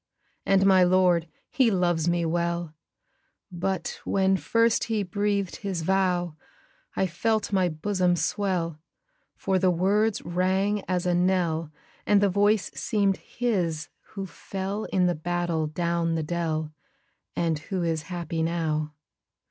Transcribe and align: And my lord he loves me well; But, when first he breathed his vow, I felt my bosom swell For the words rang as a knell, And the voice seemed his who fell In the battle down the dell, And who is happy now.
And 0.47 0.65
my 0.65 0.83
lord 0.83 1.27
he 1.51 1.69
loves 1.69 2.09
me 2.09 2.25
well; 2.25 2.73
But, 3.51 3.99
when 4.03 4.35
first 4.35 4.85
he 4.85 5.03
breathed 5.03 5.57
his 5.57 5.83
vow, 5.83 6.35
I 6.95 7.05
felt 7.05 7.53
my 7.53 7.69
bosom 7.69 8.15
swell 8.15 8.79
For 9.35 9.59
the 9.59 9.69
words 9.69 10.23
rang 10.23 10.83
as 10.87 11.05
a 11.05 11.13
knell, 11.13 11.71
And 12.07 12.19
the 12.19 12.29
voice 12.29 12.71
seemed 12.73 13.17
his 13.17 13.89
who 14.17 14.25
fell 14.25 14.85
In 14.85 15.05
the 15.05 15.13
battle 15.13 15.67
down 15.67 16.15
the 16.15 16.23
dell, 16.23 16.73
And 17.35 17.59
who 17.59 17.83
is 17.83 18.01
happy 18.09 18.41
now. 18.41 18.95